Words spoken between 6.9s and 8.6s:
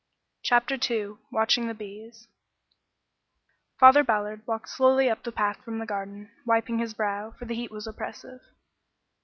brow, for the heat was oppressive.